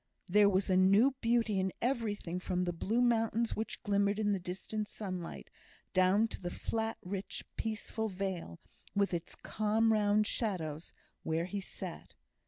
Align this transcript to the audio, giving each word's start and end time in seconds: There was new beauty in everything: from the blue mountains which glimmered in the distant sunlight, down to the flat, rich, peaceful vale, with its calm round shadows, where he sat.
There 0.27 0.49
was 0.49 0.67
new 0.71 1.13
beauty 1.21 1.59
in 1.59 1.71
everything: 1.79 2.39
from 2.39 2.63
the 2.63 2.73
blue 2.73 3.01
mountains 3.01 3.55
which 3.55 3.83
glimmered 3.83 4.17
in 4.17 4.31
the 4.31 4.39
distant 4.39 4.87
sunlight, 4.87 5.51
down 5.93 6.27
to 6.29 6.41
the 6.41 6.49
flat, 6.49 6.97
rich, 7.03 7.43
peaceful 7.55 8.09
vale, 8.09 8.59
with 8.95 9.13
its 9.13 9.35
calm 9.35 9.93
round 9.93 10.25
shadows, 10.25 10.91
where 11.21 11.45
he 11.45 11.61
sat. 11.61 12.15